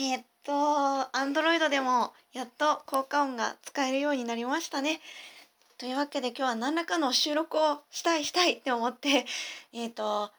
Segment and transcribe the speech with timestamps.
[0.00, 0.52] えー、っと、
[1.18, 5.00] Android でもやっと効果音が使えるようになりましたね。
[5.76, 9.26] というわけで今日は何らかの収録をしたいしたいって思って、
[9.74, 10.30] えー、っと、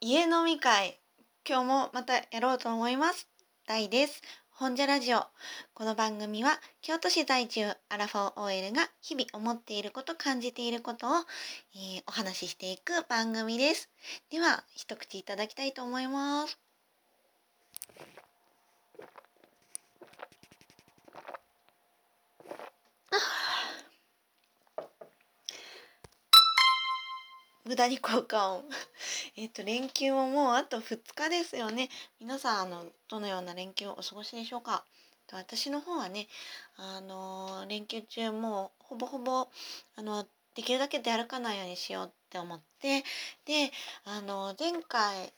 [0.00, 0.98] 家飲み会、
[1.46, 3.28] 今日もまたやろうと思います。
[3.66, 4.22] 大です。
[4.48, 5.26] 本社ラジオ。
[5.74, 11.10] この番組は京都市在住アラフォー OL が日々思っていること感じていることを、
[11.74, 13.90] えー、お話ししていく番組です。
[14.30, 16.65] では一口いただきたいと思います。
[27.66, 28.64] 無駄に効果音。
[29.36, 31.90] えっと連休ももうあと2日ですよね。
[32.20, 34.84] 皆さんあのどのような連休をお過ごしでしょうか。
[35.32, 36.28] 私の方はね
[36.76, 39.48] あの連休中もうほぼほぼ
[39.96, 43.02] あのできるだけ出歩かないようにしようって思って
[43.44, 43.72] で
[44.04, 45.32] あの前回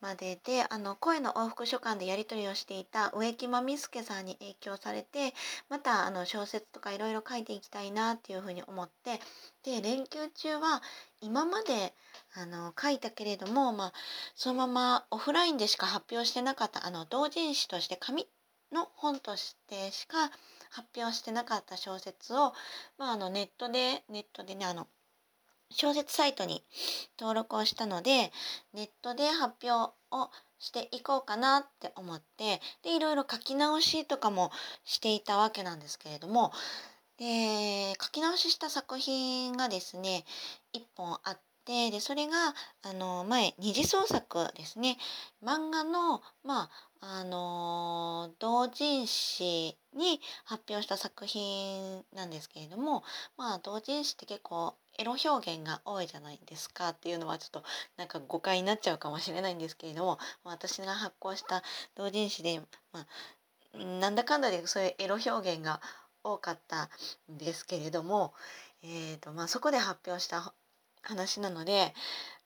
[0.00, 5.34] までであの声の往復書簡でやり取りをしていた植木真美助さんに影響されて
[5.68, 9.20] またあの小説とかいろいろ書いていきたいなっていうふうに思って
[9.64, 10.82] で連休中は
[11.20, 11.94] 今まで
[12.34, 13.92] あの書いたけれども、まあ、
[14.34, 18.26] そのままオフラインでしか発表してなかったあの同人誌として紙
[18.72, 20.30] の本としてしか
[20.70, 22.52] 発表してなかった小説を、
[22.98, 24.86] まあ、あのネットでネットでねあの
[25.70, 26.62] 小説サイトに
[27.18, 28.32] 登録をしたので
[28.74, 34.50] ネットで発表をしていこうかなって思ってでいろいろ書き直しとかも
[34.84, 36.52] していたわけなんですけれども
[37.18, 40.24] で書き直しした作品がですね
[40.74, 42.32] 1本あってでそれが
[42.82, 44.96] あの前二次創作ですね。
[45.44, 46.70] 漫画のまあ
[47.02, 53.02] あの同人誌に発表した作品なんですけれども
[53.36, 57.64] まあ同人誌って結構エロ表現が多いじゃないですかっていうのはちょっと
[57.96, 61.62] なんか誤解になっちゃうかもしれないんですけれども私が発行した
[61.96, 62.60] 同人誌で、
[62.92, 63.06] ま
[63.74, 65.80] あ、なんだかんだでそういうエロ表現が
[66.22, 66.90] 多かった
[67.32, 68.34] んですけれども、
[68.82, 70.52] えーとまあ、そこで発表した
[71.00, 71.94] 話なので、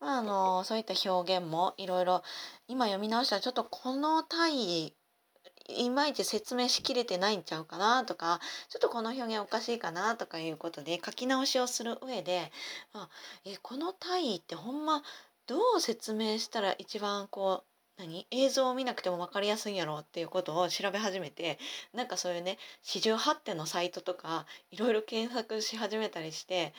[0.00, 2.22] まあ、あのそういった表現もいろいろ
[2.69, 4.94] 今読み直したらちょっとこの体
[5.69, 12.52] いまいち説明しきれてないんちゃうかなとかちょっとこの表現おかしいかなとかいうことで書き直しをする上で、
[12.92, 13.08] あ、
[13.44, 15.02] えこの体位ってほんま
[15.47, 21.58] どう説明したら一番こう何映像を見なくても分かりやすいんやろっていうことを調べ始めて
[21.92, 26.75] なんかそういうね四十八手のサイトとかいろいろ検索し始めたりして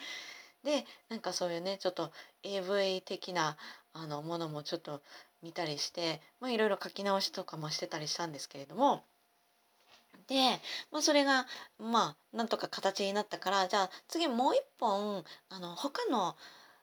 [0.62, 2.10] でなんかそういうねちょっと
[2.42, 3.56] AV 的な
[3.94, 5.00] あのものもちょっと
[5.46, 9.04] 見たりして、まあ、いろいろ書き直しとかもしてたりしたんですけれども。
[10.26, 11.46] で、まあ、それが
[11.78, 16.36] まあなんとか形になったからじゃあ次もう一本あの他の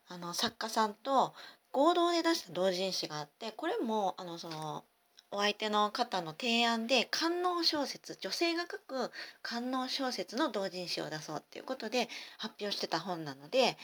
[0.08, 1.34] あの作家さんと
[1.72, 4.84] 合同で出した同人誌があってこれもあのその
[5.34, 9.10] お相手の方の提案で官能小説女性が書く
[9.42, 12.08] 官能小説の同人誌を出そうっていうことで
[12.38, 13.76] 発表してた本なので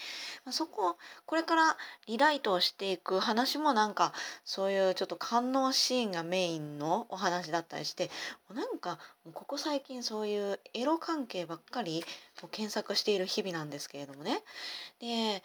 [0.52, 0.96] そこを
[1.26, 4.12] これからリライトをしていく話もなんか
[4.44, 8.10] そういうちょっと官能シーンがメインのお話だったりして
[8.54, 9.00] なんか
[9.34, 12.04] ここ最近そういうエロ関係ばっかり
[12.52, 14.40] 検索している日々なんですけれどもね。
[15.00, 15.42] で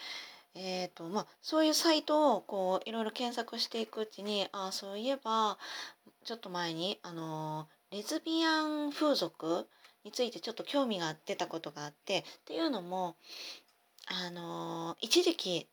[0.56, 5.58] えーとまあ、そういうサイトをこういろいろ検索していくうちにあそういえば
[6.24, 9.68] ちょっと前にあのレズビアン風俗
[10.06, 13.16] についてちょっと興味が出たことがあってっていうのも
[14.08, 15.68] あの一時期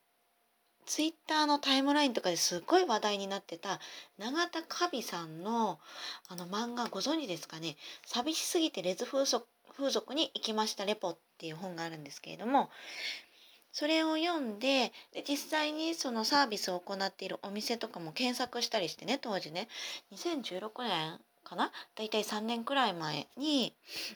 [0.85, 3.79] ツイッターのタイムラインとかですっごい話題になってた
[4.17, 5.79] 永田カビさんの
[6.27, 12.69] あの漫画ご存知ですかね「寂しすぎてレズ風俗風俗に行きましたレポ」っていう本があるんですけれども
[13.73, 19.67] それを読んでで実際にそのサービスを行っているお店とかも検索したりしてね当時ね。
[20.13, 21.71] 2016年かな？
[21.95, 23.73] 大体3年くらい前に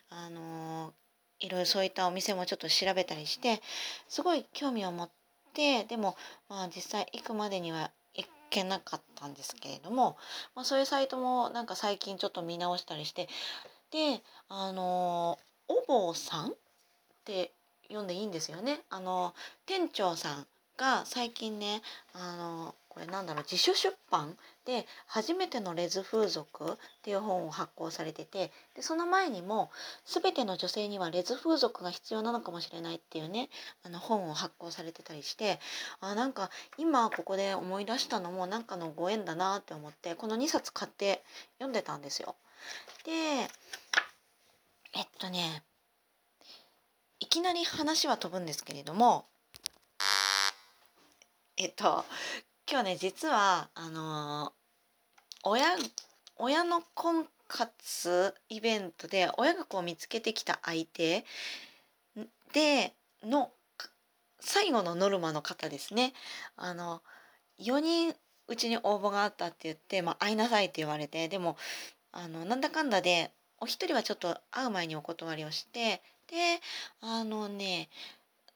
[0.10, 0.94] あの
[1.40, 3.62] いろいろそういったお店もちょっと調べたりして
[4.08, 5.10] すごい興味を持っ
[5.54, 6.16] てでも
[6.50, 10.18] まあ実際行くまでには行けなかったんですけれども、
[10.56, 13.28] まあ、そういうサイトもなんか最近ちょっと見直したりして
[13.92, 15.38] であの
[15.68, 16.54] お坊さんっ
[17.26, 17.52] て
[17.88, 18.82] 読んでいいんですよね。
[18.90, 19.34] あの
[19.66, 20.48] 店長さん
[20.78, 21.82] が最近ね
[22.14, 24.36] あのこれなんだろう自主出版
[24.66, 29.70] で「初めてのレズ風俗」っていう本を発行されててでその前にも
[30.06, 33.50] 「全ての女性にはレズ風俗が必要なのかもしれない」っていうね
[33.84, 35.60] あの本を発行されてたりして
[36.00, 36.50] あなんか
[36.80, 41.24] 今ここで思い出したのもなんかのご縁だなって思ってこの2冊買って
[41.60, 42.36] 読んでたんですよ。
[43.04, 43.12] で
[44.94, 45.64] えっとね
[47.38, 49.26] きなり話は飛ぶんですけれども
[51.56, 52.04] えっと
[52.68, 54.54] 今日ね実はあの
[55.44, 55.68] 親
[56.38, 61.26] 親の婚活イベントで親がこう見つけてきた相手
[62.54, 62.94] で
[63.24, 63.52] の
[64.40, 66.14] 最後のノルマの方ですね。
[66.56, 67.04] あの
[67.60, 68.16] 4人
[68.48, 71.56] うちに応募があったって言って、まあ、会いなさいって言われてでも
[72.12, 76.36] あのなんだかんだでお一人はちょっと会う前にお断りをしてで
[77.02, 77.90] あのね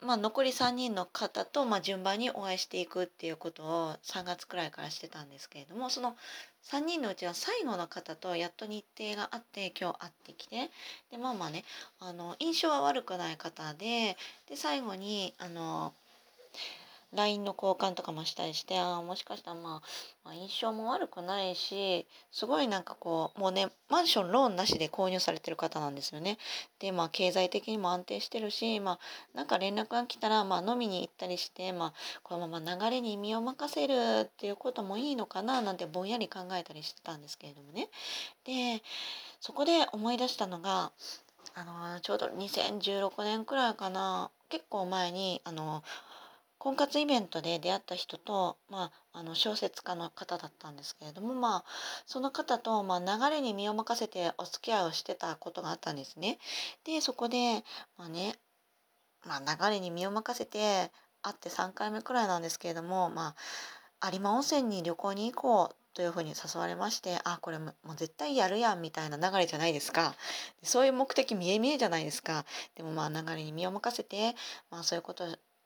[0.02, 6.16] まあ、残り3人の方と、ま、順番にお会いしていくっていうことを3月くらいからしてたんですけれどもその
[6.64, 10.72] 3人のうちは最後の方とやっと日程があって今日会ってきて
[11.12, 11.64] でまあまあね
[12.00, 14.18] あの印象は悪くない方で
[14.50, 15.94] で最後にあの
[17.14, 19.82] LINE の交換とかもしたりしてああもしかしたら、まあ、
[20.24, 26.38] まあ印象も悪くないしすごいなんかこうもうねマンションローンなしで購入されてる方なんですよね。
[26.80, 29.00] でまあ経済的にも安定してるしまあ
[29.34, 31.94] なんか連絡が来たら、まあ、飲みに行ったりして、まあ、
[32.24, 33.94] このまま流れに身を任せる
[34.24, 37.90] っていうこともいいのかななんてぼんやり考えたりしてたんですけれどもね。
[38.46, 38.82] で
[39.42, 40.92] そこで思い出したのが
[41.54, 45.84] あのちょうど2016年くらいかな結構前にあの
[46.62, 51.66] 婚活イベントで出会った人と、まあ、あの小説家の方だったんですけれども、まあ、
[52.06, 56.38] その方と、まあ、流れに身を任せてお付き合いをしてたことがあったんですね。
[56.84, 57.64] でそこで、
[57.98, 58.36] まあね
[59.26, 60.92] まあ、流れに身を任せて
[61.24, 63.34] 会って3回目くらいなんですけれども、ま
[64.00, 70.14] あ、有馬温泉に旅行に行こうというふうに誘われましてあこれもう絶対やるやんみたいな流れじゃないですか
[70.62, 74.36] そういう目的見え見えじゃないですかでもまあ流れに身を任せて、
[74.70, 75.26] まあ、そういうこと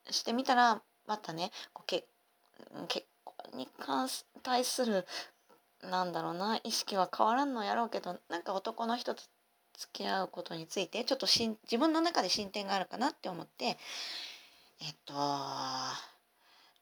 [0.10, 2.06] してみたらまたねこう結
[2.88, 4.08] 結婚に関
[4.44, 5.06] 対する
[5.84, 9.24] なんだろうな意識は変わらんのやろうけどなんか男の人と
[9.78, 15.94] 付き合うことについてちょっとしん自分の中で進展があるかなって思ってえっとま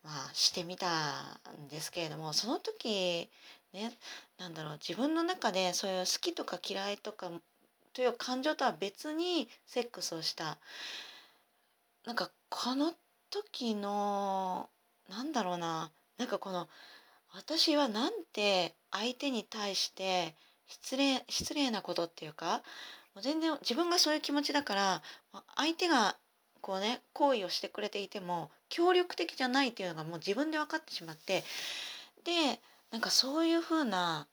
[0.05, 0.87] あしてみた
[1.65, 3.29] んですけれどもその時
[3.73, 3.91] ね
[4.37, 7.31] なんだろう自分の中でそういう好きとか嫌いとか
[7.93, 10.57] という感情とは別にセックスをした。
[12.05, 12.93] なんかこの
[13.33, 14.69] 時の
[15.09, 15.91] なんだろうな。
[16.17, 16.67] なんかこの
[17.33, 20.35] 私はなんて相手に対して
[20.67, 22.61] 失礼失礼なことっていうか
[23.15, 25.01] もう全然自分がそういう気持ちだから
[25.55, 26.15] 相手が
[26.61, 31.43] こうね行為をしてくれていても協力的じゃないっていうのがもう自分で分かってしまって
[32.23, 34.27] でなんかそういうふうな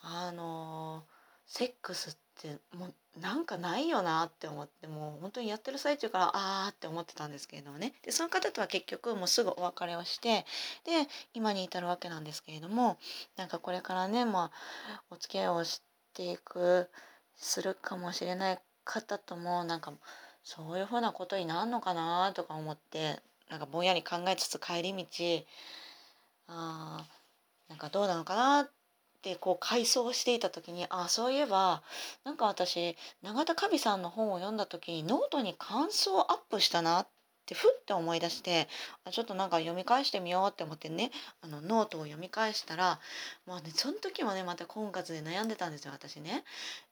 [0.00, 1.04] あの
[1.46, 2.16] セックスっ
[2.48, 7.92] ってもうなんかないよなって思ってもう本当にやってる最中からあーって思ってたんですけれどもね。
[8.02, 10.46] でその方とは結局もうすぐお別れをして
[10.84, 12.96] で今に至るわけなんですけれども
[13.36, 14.50] なんかこれからねま
[14.94, 15.82] あお付き合いをし
[16.14, 16.88] ていく
[17.36, 19.92] するかもしれない方ともなんか
[20.42, 23.20] そういうふうなことになるのかなとか思って
[23.50, 25.06] なんかぼんやり考えつつ帰り道
[26.48, 27.04] あ
[27.68, 28.79] なんかどうなのかなって
[29.20, 31.82] ってこう回想していた時にあそういえば
[32.24, 37.06] なんか私永田カビさんの本を読んだ時にノートに感想をアップしたなっ
[37.44, 38.66] てふって思い出して
[39.10, 41.10] ちょっとなんか読み返してみようって思ってね
[41.42, 42.98] あのノートを読み返したら
[43.46, 46.44] まあねその時もねまた婚活で悩んでたんですよ私ね。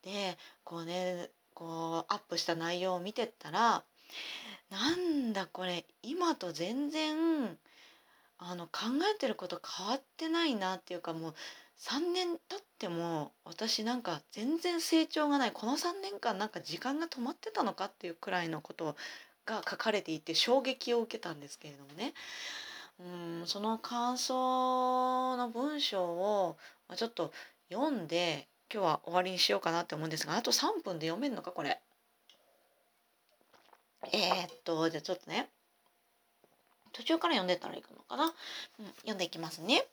[0.04, 3.82] でこうねこうアップした内容を見てったら
[4.70, 7.56] なんだこれ今と全然
[8.38, 8.82] あの考
[9.14, 11.34] えてること変わってないなっていうかもう
[11.80, 15.52] 3年経っても私なんか全然成長がない。
[15.52, 18.96] この3年間なんか時間が止まってたのかっていうくらいのこと
[19.46, 22.14] が書かれていて衝撃を受けたんですけれどもね。
[23.00, 26.56] うんその感想の文章を
[26.96, 27.32] ちょっと
[27.70, 31.80] 読んで今日は終わりにしようかなって思うんですがあと3分で読めるのかこれ。
[34.12, 35.48] えー、っとじゃあちょっとね。
[36.98, 39.86] 途中から読んでったらいいのかな、うん、読んでいきますね。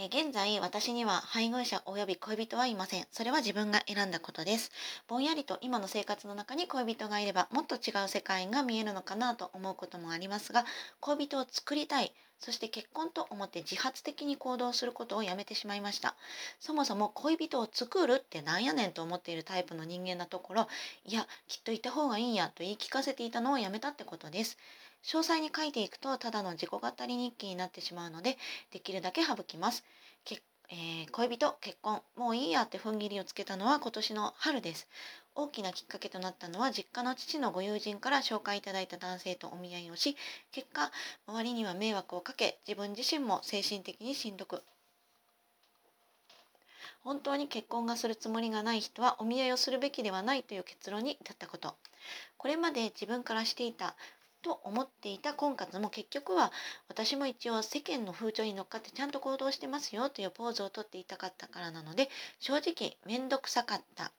[0.00, 3.06] えー、現在私には配偶者及び恋人はいません。
[3.10, 4.70] それは自分が選んだことです。
[5.08, 10.64] ぼんやりと今の生活の中に恋人がいればもっと違う世界が見えるのかなと思うこともありますが、
[11.00, 12.12] 恋人を作りたい。
[12.38, 16.14] そして結婚と思って自発的に行動することをやめてしまいました。
[16.60, 20.68] そもそも恋人を作るってなんやねんと思っているタイプの人間なところ、
[21.06, 24.56] いや、きっといた方がいいんやと言い聞かせていたのをやめたってことです。
[25.08, 28.36] 詳細に書いていくとただの自己語り日記になってしまうので
[28.70, 29.84] できるだけ省きます。
[30.24, 34.86] けえー、恋人結婚もういいやって踏ん切りをつけたのは今年の春です。
[35.34, 40.16] 大きなきっかけとなったのは実家の父のご友人から紹介いただいた男性とお見合いをし
[40.50, 40.90] 結果
[41.28, 44.64] 周りには迷惑をかけ自分自身も精神的にしんどく
[47.04, 51.76] 本当に結婚がするつもりがない人はお見合いをするべきではないという結論に至ったこと
[52.36, 53.94] これまで自分からしていた
[54.42, 56.52] と思っていた婚活も結局は
[56.88, 64.12] 私も一応世間の風潮に乗っかってちゃんと行動してますよというポーズをとっていたかったからなので正直面倒くさかった。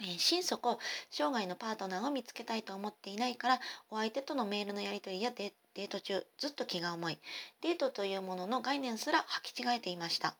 [0.00, 3.60] えー、心底生涯のパートナーを見つけたいと思っていないから
[3.90, 7.18] お相手とのメールのやり取りやデート中ずっと気が重い
[7.60, 10.34] デートというものの概念すら履き違えていました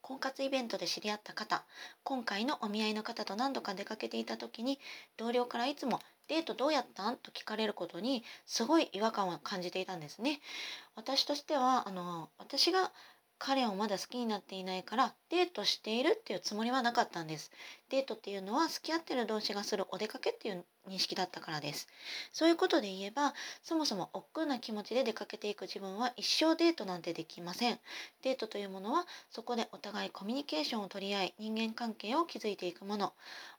[0.00, 1.64] 婚活イベントで知り合った方
[2.04, 4.78] 今回のお見合いの方と何度か出かけていた時に
[5.16, 7.16] 同僚からいつもデートどうやったん？
[7.16, 10.40] と聞かれることにすごい違和感を感じていたんですね。
[10.94, 12.92] 私としてはあの私が
[13.42, 17.50] 彼をまだ好きになっていないからデートしているっていうつもりはなかったんです。
[17.88, 21.88] デートっていうのは付き合ってる同士がするお出かけっていう認識だったからです。
[22.32, 23.32] そういうことで言えば
[23.62, 27.80] そもそも億劫な気持ちで出かけていく自分は一生デートなんてできません。
[28.20, 33.14] デートというものはそこでお互いコミュニケーションを取り合い人間関係を築いていくもの。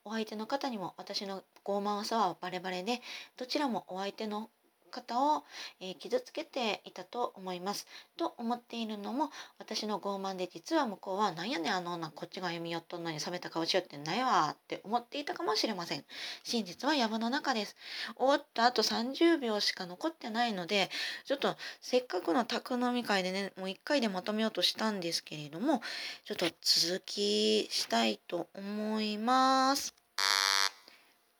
[0.05, 3.01] お相手の方にも私の傲慢さはバレバレで
[3.35, 4.51] どちらもお相手の
[4.91, 5.43] 方を、
[5.79, 7.87] えー、傷つけていたと思います。
[8.17, 16.03] と思っているのも私の傲慢で実は向こうはなんやねんあの女こっちが読み寄っとんのに冷めた顔しよってんないわって思っていたかもしれません。
[16.43, 17.75] 真実は藪の中です。
[18.15, 20.89] 終わった後30秒しか残ってないので
[21.25, 25.81] ちょっとせっかくの宅飲み会でねもう1回でまとめようとしたんですけれども
[26.25, 29.95] ちょっと続きしたいと思います。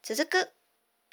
[0.04, 0.61] 続く